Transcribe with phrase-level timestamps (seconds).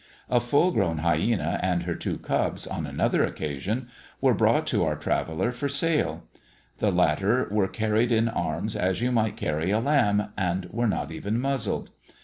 [0.31, 3.87] A full grown hyæna and her two cubs, on another occasion,
[4.19, 6.23] were brought to our traveller for sale;
[6.79, 11.11] the latter were carried in arms, as you might carry a lamb, and were not
[11.11, 11.91] even muzzled.